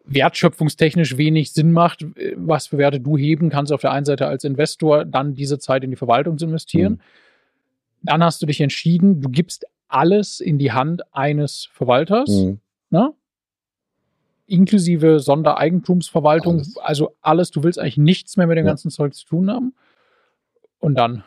[0.07, 4.27] wertschöpfungstechnisch wenig Sinn macht, äh, was für Werte du heben kannst auf der einen Seite
[4.27, 6.95] als Investor, dann diese Zeit in die Verwaltung zu investieren.
[6.95, 7.01] Mhm.
[8.03, 12.29] Dann hast du dich entschieden, du gibst alles in die Hand eines Verwalters.
[12.29, 12.61] Mhm.
[12.91, 13.13] Ne?
[14.47, 16.77] inklusive Sondereigentumsverwaltung, alles.
[16.79, 18.73] also alles, du willst eigentlich nichts mehr mit dem ja.
[18.73, 19.75] ganzen Zeug zu tun haben.
[20.79, 21.25] Und dann.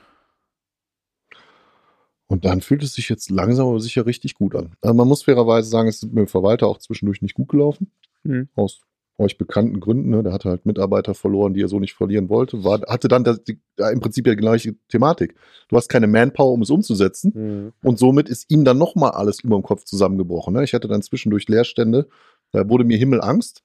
[2.28, 4.74] Und dann fühlt es sich jetzt langsam aber sicher richtig gut an.
[4.82, 7.92] Also man muss fairerweise sagen, es ist mit dem Verwalter auch zwischendurch nicht gut gelaufen.
[8.24, 8.50] Mhm.
[8.56, 8.82] Aus
[9.20, 10.10] euch bekannten Gründen.
[10.10, 10.24] Ne?
[10.24, 12.64] Der hatte halt Mitarbeiter verloren, die er so nicht verlieren wollte.
[12.64, 15.36] War, hatte dann das, die, ja, im Prinzip ja die gleiche Thematik.
[15.68, 17.34] Du hast keine Manpower, um es umzusetzen.
[17.36, 17.74] Mhm.
[17.84, 20.54] Und somit ist ihm dann nochmal alles über dem Kopf zusammengebrochen.
[20.54, 20.64] Ne?
[20.64, 22.08] Ich hatte dann zwischendurch Leerstände.
[22.52, 23.64] Da wurde mir Himmelangst.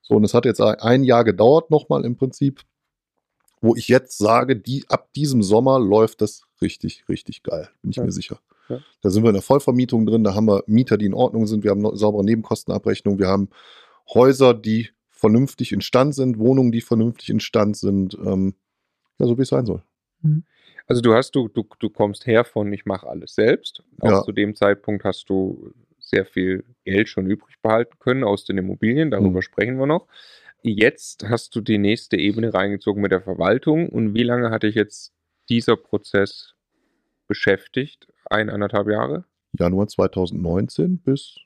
[0.00, 2.62] So, und es hat jetzt ein Jahr gedauert nochmal im Prinzip,
[3.60, 7.68] wo ich jetzt sage, die, ab diesem Sommer läuft das richtig, richtig geil.
[7.82, 8.04] Bin ich ja.
[8.04, 8.40] mir sicher.
[8.68, 8.80] Ja.
[9.02, 11.64] Da sind wir in der Vollvermietung drin, da haben wir Mieter, die in Ordnung sind,
[11.64, 13.48] wir haben saubere Nebenkostenabrechnung, wir haben
[14.12, 18.16] Häuser, die vernünftig in Stand sind, Wohnungen, die vernünftig in Stand sind.
[18.24, 18.54] Ähm,
[19.18, 19.82] ja, so wie es sein soll.
[20.22, 20.44] Mhm.
[20.86, 23.82] Also du hast, du, du, du kommst her von ich mache alles selbst.
[24.00, 24.22] Auch ja.
[24.22, 29.10] zu dem Zeitpunkt hast du sehr viel Geld schon übrig behalten können aus den Immobilien,
[29.10, 29.42] darüber mhm.
[29.42, 30.06] sprechen wir noch.
[30.62, 34.74] Jetzt hast du die nächste Ebene reingezogen mit der Verwaltung und wie lange hat dich
[34.74, 35.12] jetzt
[35.48, 36.54] dieser Prozess
[37.26, 38.08] beschäftigt?
[38.30, 39.24] Ein, anderthalb Jahre?
[39.58, 41.36] Januar 2019 bis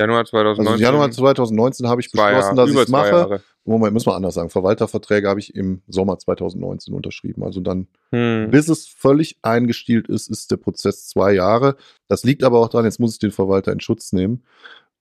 [0.00, 0.72] Januar 2019.
[0.72, 3.08] Also Januar 2019 habe ich beschlossen, Jahre, dass ich es mache.
[3.08, 3.42] Jahre.
[3.64, 4.48] Moment, muss man anders sagen.
[4.48, 7.44] Verwalterverträge habe ich im Sommer 2019 unterschrieben.
[7.44, 8.50] Also dann, hm.
[8.50, 11.76] bis es völlig eingestielt ist, ist der Prozess zwei Jahre.
[12.08, 14.42] Das liegt aber auch daran, jetzt muss ich den Verwalter in Schutz nehmen,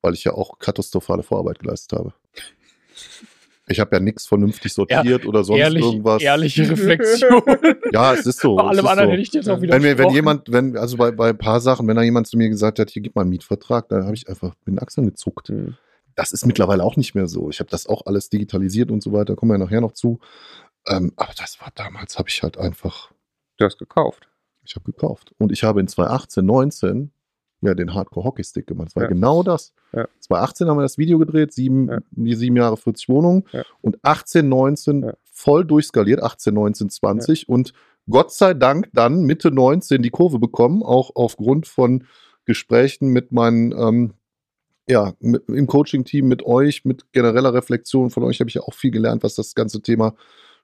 [0.01, 2.13] weil ich ja auch katastrophale Vorarbeit geleistet habe.
[3.69, 6.21] Ich habe ja nichts vernünftig sortiert ja, oder sonst ehrlich, irgendwas.
[6.21, 7.41] Ehrliche Reflexion.
[7.93, 8.55] ja, es ist so.
[8.55, 9.11] Bei allem anderen so.
[9.13, 11.87] hätte ich jetzt auch wieder wenn, wenn jemand, wenn, also bei, bei ein paar Sachen,
[11.87, 14.27] wenn da jemand zu mir gesagt hat, hier gib mal einen Mietvertrag, dann habe ich
[14.27, 15.49] einfach mit den Achseln gezuckt.
[15.49, 15.77] Mhm.
[16.15, 17.49] Das ist mittlerweile auch nicht mehr so.
[17.49, 20.19] Ich habe das auch alles digitalisiert und so weiter, kommen wir ja nachher noch zu.
[20.87, 23.11] Ähm, aber das war damals, habe ich halt einfach.
[23.57, 24.27] Du hast gekauft.
[24.63, 25.33] Ich habe gekauft.
[25.37, 27.11] Und ich habe in 2018, 19
[27.61, 28.87] ja, den Hardcore-Hockey-Stick gemacht.
[28.89, 29.09] Das war ja.
[29.09, 29.73] genau das.
[29.91, 30.07] Ja.
[30.19, 31.99] 2018 haben wir das Video gedreht, sieben, ja.
[32.11, 33.43] die sieben Jahre 40 Wohnungen
[33.81, 35.13] und 18, 19 ja.
[35.31, 37.73] voll durchskaliert, 18, 19, 20 und
[38.09, 42.05] Gott sei Dank dann Mitte 19 die Kurve bekommen, auch aufgrund von
[42.45, 44.13] Gesprächen mit meinen, ähm,
[44.87, 48.73] ja, mit, im Coaching-Team, mit euch, mit genereller Reflexion von euch habe ich ja auch
[48.73, 50.15] viel gelernt, was das ganze Thema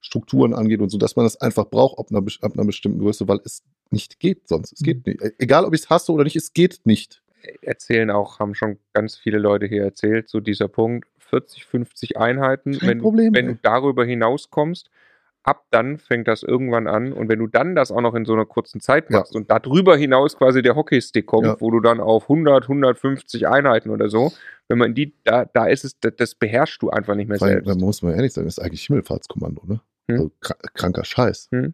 [0.02, 3.28] Strukturen angeht und so, dass man das einfach braucht ab einer, ab einer bestimmten Größe,
[3.28, 4.74] weil es nicht geht sonst.
[4.74, 5.14] Es geht mhm.
[5.14, 5.22] nicht.
[5.22, 7.22] E-, egal, ob ich es hasse oder nicht, es geht nicht.
[7.62, 12.78] Erzählen auch, haben schon ganz viele Leute hier erzählt, so dieser Punkt, 40, 50 Einheiten,
[12.78, 14.90] Kein wenn, Problem, wenn du darüber hinauskommst,
[15.46, 17.14] ab dann fängt das irgendwann an.
[17.14, 19.40] Und wenn du dann das auch noch in so einer kurzen Zeit machst ja.
[19.40, 21.58] und darüber hinaus quasi der Hockeystick kommt, ja.
[21.60, 24.32] wo du dann auf 100, 150 Einheiten oder so,
[24.68, 27.50] wenn man die, da, da ist es, das, das beherrschst du einfach nicht mehr Weil,
[27.50, 27.70] selbst.
[27.70, 29.82] Da muss man ehrlich sagen, das ist eigentlich Himmelfahrtskommando, ne?
[30.10, 30.18] Hm.
[30.18, 30.32] Also,
[30.74, 31.50] kranker Scheiß.
[31.52, 31.74] Hm.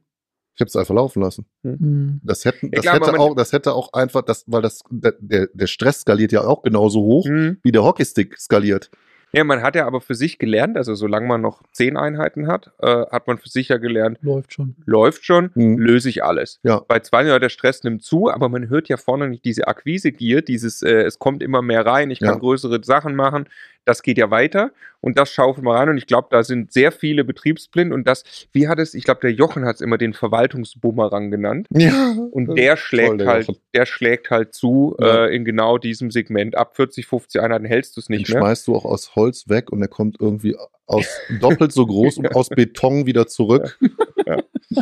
[0.61, 1.45] Ich habe es einfach laufen lassen.
[1.63, 1.79] Hm.
[1.79, 2.21] hm.
[2.23, 5.47] Das, hätten, das, ja, klar, hätte auch, das hätte auch einfach, das, weil das, der,
[5.51, 7.57] der Stress skaliert ja auch genauso hoch, hm.
[7.63, 8.91] wie der Hockeystick skaliert.
[9.33, 12.73] Ja, man hat ja aber für sich gelernt, also solange man noch zehn Einheiten hat,
[12.79, 14.19] äh, hat man für sich ja gelernt.
[14.21, 14.75] Läuft schon.
[14.85, 15.79] Läuft schon, mhm.
[15.79, 16.59] löse ich alles.
[16.63, 16.81] Ja.
[16.87, 20.43] Bei zwei Jahren der Stress nimmt zu, aber man hört ja vorne nicht diese Akquise-Gier,
[20.43, 22.39] dieses, äh, es kommt immer mehr rein, ich kann ja.
[22.39, 23.45] größere Sachen machen
[23.85, 26.91] das geht ja weiter und das schaufelt mal rein und ich glaube, da sind sehr
[26.91, 30.13] viele betriebsblind und das, wie hat es, ich glaube, der Jochen hat es immer den
[30.13, 31.67] Verwaltungsbumerang genannt.
[31.71, 32.15] Ja.
[32.31, 35.25] Und der schlägt der halt, der schlägt halt zu ja.
[35.25, 36.55] äh, in genau diesem Segment.
[36.55, 38.41] Ab 40, 50 Einheiten hältst du es nicht den mehr.
[38.41, 40.55] schmeißt du auch aus Holz weg und er kommt irgendwie
[40.87, 41.05] aus
[41.39, 43.77] doppelt so groß und aus Beton wieder zurück.
[44.25, 44.37] Ja.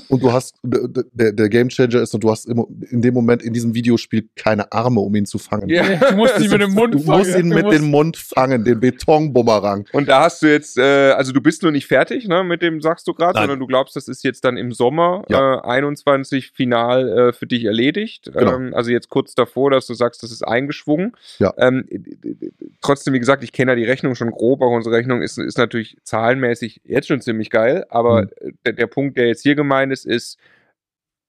[0.08, 3.54] Und du hast, der, der Game Changer ist und du hast in dem Moment in
[3.54, 5.70] diesem Videospiel keine Arme, um ihn zu fangen.
[5.70, 7.06] Ja, du musst ihn mit dem Mund fangen.
[7.06, 9.88] Du musst ihn mit dem Mund fangen, den Betonbumerang.
[9.92, 12.82] Und da hast du jetzt, äh, also du bist nur nicht fertig, ne, mit dem
[12.82, 15.56] sagst du gerade, sondern du glaubst, das ist jetzt dann im Sommer ja.
[15.56, 18.32] äh, 21 final äh, für dich erledigt.
[18.34, 18.56] Genau.
[18.56, 21.14] Ähm, also jetzt kurz davor, dass du sagst, das ist eingeschwungen.
[21.40, 21.54] Ja.
[21.58, 21.86] Ähm,
[22.82, 25.58] trotzdem, wie gesagt, ich kenne ja die Rechnung schon grob, auch unsere Rechnung ist, ist
[25.58, 28.58] natürlich zahlenmäßig jetzt schon ziemlich geil, aber mhm.
[28.66, 30.38] der, der Punkt, der jetzt hier gemeint ist, ist,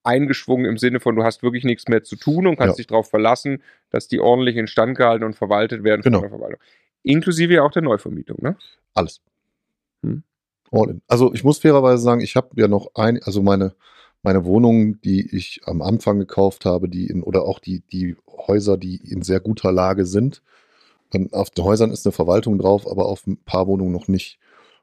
[0.02, 2.82] eingeschwungen im Sinne von, du hast wirklich nichts mehr zu tun und kannst ja.
[2.82, 6.20] dich darauf verlassen, dass die ordentlich instand gehalten und verwaltet werden genau.
[6.20, 6.60] von der Verwaltung.
[7.02, 8.56] Inklusive ja auch der Neuvermietung, ne?
[8.94, 9.20] Alles.
[10.02, 10.22] Hm.
[10.70, 11.02] All in.
[11.08, 13.74] Also ich muss fairerweise sagen, ich habe ja noch ein, also meine,
[14.22, 18.76] meine Wohnungen, die ich am Anfang gekauft habe, die in, oder auch die, die Häuser,
[18.76, 20.42] die in sehr guter Lage sind.
[21.32, 24.38] Auf den Häusern ist eine Verwaltung drauf, aber auf ein paar Wohnungen noch nicht.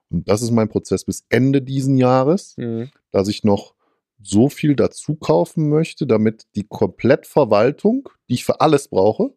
[0.09, 2.89] Und das ist mein Prozess bis Ende diesen Jahres, mhm.
[3.11, 3.75] dass ich noch
[4.21, 9.33] so viel dazu kaufen möchte, damit die Komplettverwaltung, die ich für alles brauche,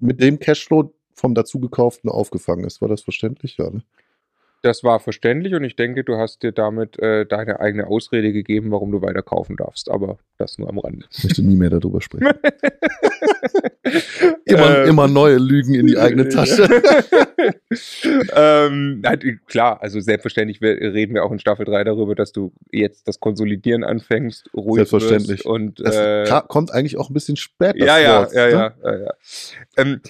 [0.00, 2.80] mit dem Cashflow vom dazugekauften aufgefangen ist.
[2.80, 3.56] War das verständlich?
[3.56, 3.82] Ja, ne?
[4.62, 8.72] Das war verständlich und ich denke, du hast dir damit äh, deine eigene Ausrede gegeben,
[8.72, 9.88] warum du weiter kaufen darfst.
[9.90, 11.06] Aber das nur am Rande.
[11.12, 12.26] Ich möchte nie mehr darüber sprechen.
[14.44, 16.68] immer, ähm, immer neue Lügen in die eigene Tasche.
[18.34, 19.02] ähm,
[19.46, 23.84] klar, also selbstverständlich reden wir auch in Staffel 3 darüber, dass du jetzt das Konsolidieren
[23.84, 25.44] anfängst, ruhig Selbstverständlich.
[25.46, 27.76] und das äh, kommt eigentlich auch ein bisschen spät.
[27.76, 28.52] Ja, ja, Wort, ja, ne?
[28.52, 29.10] ja, ja, ja,
[29.76, 30.00] ähm,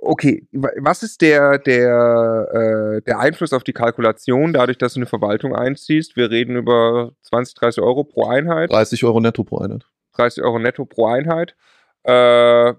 [0.00, 5.06] okay, was ist der, der, äh, der Einfluss auf die Kalkulation, dadurch, dass du eine
[5.06, 6.16] Verwaltung einziehst?
[6.16, 8.72] Wir reden über 20, 30 Euro pro Einheit.
[8.72, 9.84] 30 Euro netto pro Einheit.
[10.14, 11.54] 30 Euro netto pro Einheit.
[12.04, 12.74] Äh,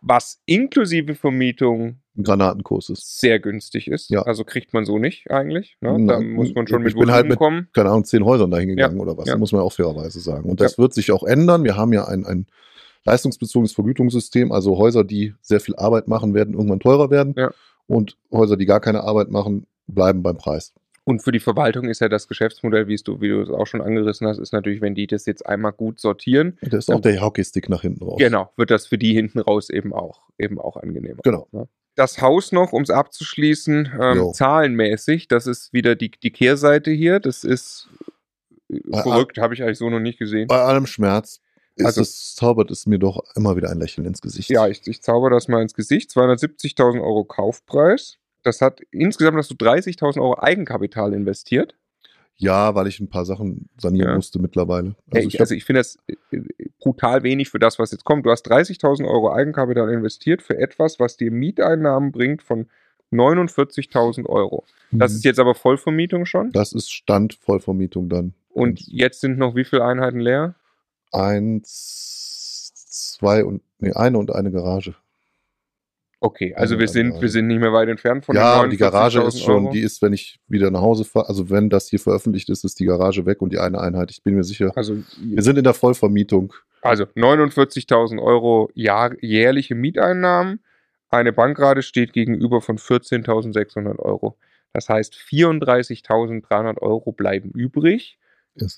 [0.00, 3.20] was inklusive Vermietung Granatenkurs ist.
[3.20, 4.10] Sehr günstig ist.
[4.10, 4.22] Ja.
[4.22, 5.76] Also kriegt man so nicht eigentlich.
[5.80, 6.06] Ne?
[6.06, 7.68] Da muss man schon mit ich bin halt mit, kommen.
[7.72, 9.02] Keine Ahnung, zehn Häusern dahin gegangen ja.
[9.02, 9.26] oder was.
[9.26, 9.36] Ja.
[9.36, 10.48] muss man auch fairerweise sagen.
[10.48, 11.64] Und das wird sich auch ändern.
[11.64, 12.46] Wir haben ja ein, ein
[13.04, 14.52] leistungsbezogenes Vergütungssystem.
[14.52, 17.34] Also Häuser, die sehr viel Arbeit machen, werden irgendwann teurer werden.
[17.86, 20.72] Und Häuser, die gar keine Arbeit machen, bleiben beim Preis.
[21.08, 23.80] Und für die Verwaltung ist ja das Geschäftsmodell, wie du, wie du es auch schon
[23.80, 26.58] angerissen hast, ist natürlich, wenn die das jetzt einmal gut sortieren.
[26.62, 28.16] Das ist auch der Hockeystick nach hinten raus.
[28.18, 31.20] Genau, wird das für die hinten raus eben auch, eben auch angenehmer.
[31.22, 31.46] Genau.
[31.52, 31.68] Ne?
[31.96, 37.20] Das Haus noch, um es abzuschließen, ähm, zahlenmäßig, das ist wieder die, die Kehrseite hier.
[37.20, 37.88] Das ist
[38.68, 40.46] bei verrückt, habe ich eigentlich so noch nicht gesehen.
[40.46, 41.40] Bei allem Schmerz
[41.76, 44.50] ist also, es, zaubert es mir doch immer wieder ein Lächeln ins Gesicht.
[44.50, 46.10] Ja, ich, ich zauber das mal ins Gesicht.
[46.10, 48.18] 270.000 Euro Kaufpreis.
[48.42, 51.74] Das hat insgesamt hast du 30.000 Euro Eigenkapital investiert.
[52.38, 54.14] Ja, weil ich ein paar Sachen sanieren ja.
[54.14, 54.94] musste mittlerweile.
[55.10, 56.42] Also, ja, ich, also ich finde das äh,
[56.78, 58.26] brutal wenig für das, was jetzt kommt.
[58.26, 62.68] Du hast 30.000 Euro Eigenkapital investiert für etwas, was dir Mieteinnahmen bringt von
[63.12, 64.64] 49.000 Euro.
[64.90, 65.16] Das mhm.
[65.16, 66.50] ist jetzt aber Vollvermietung schon?
[66.52, 68.34] Das ist Stand Vollvermietung dann.
[68.50, 70.54] Und jetzt sind noch wie viele Einheiten leer?
[71.12, 74.94] Eins, zwei und, nee, eine und eine Garage.
[76.20, 78.76] Okay, also wir sind, wir sind nicht mehr weit entfernt von ja, den Ja, die
[78.78, 79.72] Garage ist schon, Euro.
[79.72, 82.80] die ist, wenn ich wieder nach Hause fahre, also wenn das hier veröffentlicht ist, ist
[82.80, 84.72] die Garage weg und die eine Einheit, ich bin mir sicher.
[84.76, 86.54] Also wir sind in der Vollvermietung.
[86.80, 90.60] Also 49.000 Euro Jahr, jährliche Mieteinnahmen.
[91.10, 94.36] Eine Bankrate steht gegenüber von 14.600 Euro.
[94.72, 98.18] Das heißt, 34.300 Euro bleiben übrig.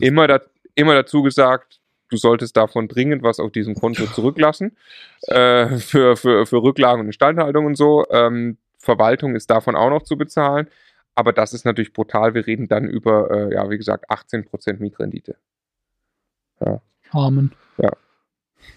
[0.01, 0.41] Immer, da,
[0.75, 4.77] immer dazu gesagt, du solltest davon dringend was auf diesem Konto zurücklassen
[5.23, 8.05] äh, für, für, für Rücklagen und Instandhaltung und so.
[8.11, 10.69] Ähm, Verwaltung ist davon auch noch zu bezahlen.
[11.15, 12.35] Aber das ist natürlich brutal.
[12.35, 15.37] Wir reden dann über, äh, ja, wie gesagt, 18% Mietrendite.
[16.65, 16.81] Ja.
[17.11, 17.53] Amen.
[17.77, 17.91] Ja.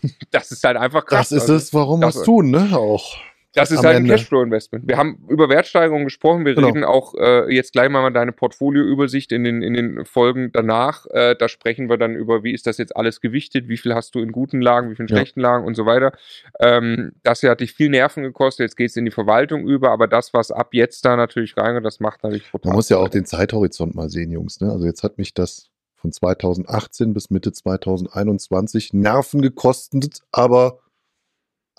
[0.31, 1.29] Das ist halt einfach krass.
[1.29, 2.69] Das ist also, es, warum wir es tun, ne?
[2.73, 3.17] Auch.
[3.53, 4.87] Das ist halt ein Cashflow-Investment.
[4.87, 6.45] Wir haben über Wertsteigerungen gesprochen.
[6.45, 6.67] Wir genau.
[6.67, 11.05] reden auch äh, jetzt gleich mal deine Portfolioübersicht in den, in den Folgen danach.
[11.07, 14.15] Äh, da sprechen wir dann über, wie ist das jetzt alles gewichtet, wie viel hast
[14.15, 15.17] du in guten Lagen, wie viel in ja.
[15.17, 16.13] schlechten Lagen und so weiter.
[16.59, 18.65] Ähm, das hier hat dich viel Nerven gekostet.
[18.65, 21.83] Jetzt geht es in die Verwaltung über, aber das, was ab jetzt da natürlich reingeht,
[21.83, 22.69] das macht natürlich total.
[22.69, 24.61] Man muss ja auch den Zeithorizont mal sehen, Jungs.
[24.61, 24.71] Ne?
[24.71, 30.79] Also jetzt hat mich das von 2018 bis Mitte 2021 Nerven gekostet, aber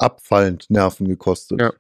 [0.02, 1.60] abfallend Nerven gekostet.
[1.60, 1.72] Ja.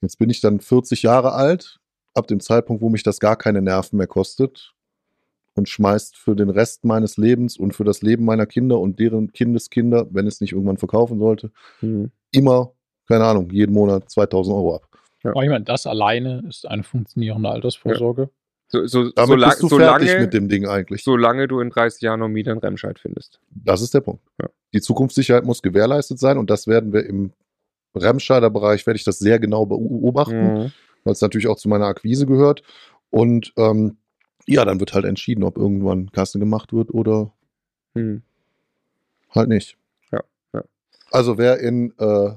[0.00, 1.80] Jetzt bin ich dann 40 Jahre alt,
[2.14, 4.74] ab dem Zeitpunkt, wo mich das gar keine Nerven mehr kostet
[5.54, 9.32] und schmeißt für den Rest meines Lebens und für das Leben meiner Kinder und deren
[9.32, 12.12] Kindeskinder, wenn es nicht irgendwann verkaufen sollte, mhm.
[12.30, 12.72] immer,
[13.06, 14.88] keine Ahnung, jeden Monat 2000 Euro ab.
[15.24, 15.30] Ja.
[15.30, 18.22] Aber ich meine, das alleine ist eine funktionierende Altersvorsorge.
[18.22, 18.28] Ja.
[18.68, 21.02] So, so, Damit so lang, bist du so fertig lange, mit dem Ding eigentlich.
[21.02, 23.40] Solange du in 30 Jahren noch wieder einen Remscheid findest.
[23.50, 24.22] Das ist der Punkt.
[24.40, 24.48] Ja.
[24.72, 27.32] Die Zukunftssicherheit muss gewährleistet sein und das werden wir im
[27.94, 30.72] Remscheider Bereich, werde ich das sehr genau beobachten, mhm.
[31.04, 32.62] weil es natürlich auch zu meiner Akquise gehört.
[33.10, 33.96] Und ähm,
[34.46, 37.32] ja, dann wird halt entschieden, ob irgendwann Kasse gemacht wird oder
[37.94, 38.22] mhm.
[39.30, 39.76] halt nicht.
[40.12, 40.64] Ja, ja.
[41.10, 42.30] Also wer in äh,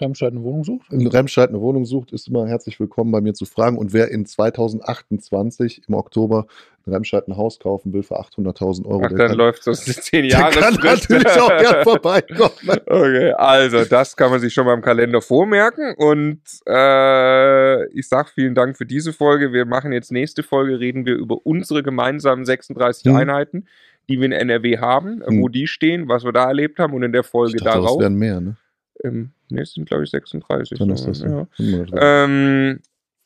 [0.00, 0.92] Remscheid eine Wohnung sucht?
[0.92, 3.76] In Remscheid eine Wohnung sucht, ist immer herzlich willkommen bei mir zu fragen.
[3.76, 6.46] Und wer in 2028 im Oktober
[6.86, 10.52] in Remscheid ein Haus kaufen will für 800.000 Euro, Ach, dann läuft es zehn Jahre.
[10.52, 12.80] Der kann natürlich auch gern vorbeikommen.
[12.86, 15.94] Okay, also das kann man sich schon mal im Kalender vormerken.
[15.96, 19.52] Und äh, ich sage vielen Dank für diese Folge.
[19.52, 23.16] Wir machen jetzt nächste Folge, reden wir über unsere gemeinsamen 36 hm.
[23.16, 23.66] Einheiten,
[24.08, 25.42] die wir in NRW haben, hm.
[25.42, 27.98] wo die stehen, was wir da erlebt haben und in der Folge ich dachte, darauf.
[27.98, 28.56] Das wären mehr, ne?
[29.04, 30.78] Ähm, Ne, es sind, glaube ich, 36.
[30.78, 31.46] Dann ist das ja.
[31.58, 32.80] Ähm,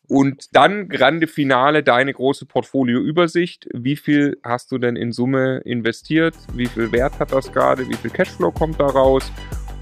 [0.08, 3.68] und dann grande Finale, deine große Portfolioübersicht.
[3.72, 6.34] Wie viel hast du denn in Summe investiert?
[6.54, 7.88] Wie viel Wert hat das gerade?
[7.88, 9.32] Wie viel Cashflow kommt da raus?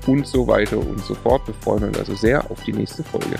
[0.06, 1.46] Und so weiter und so fort.
[1.46, 3.36] Wir freuen uns also sehr auf die nächste Folge.